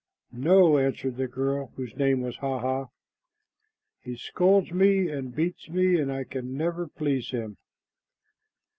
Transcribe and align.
"No," 0.33 0.79
answered 0.79 1.17
the 1.17 1.27
girl, 1.27 1.73
whose 1.75 1.95
name 1.95 2.21
was 2.21 2.37
Hah 2.37 2.57
hah. 2.57 2.87
"He 3.99 4.15
scolds 4.15 4.71
me 4.71 5.07
and 5.09 5.35
beats 5.35 5.69
me, 5.69 5.99
and 6.01 6.11
I 6.11 6.23
can 6.23 6.57
never 6.57 6.87
please 6.87 7.29
him." 7.29 7.57